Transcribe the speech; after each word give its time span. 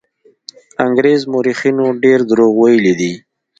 انګرېز 0.85 1.21
مورخینو 1.31 1.87
ډېر 2.03 2.19
دروغ 2.29 2.53
ویلي 2.61 2.93
دي. 2.99 3.13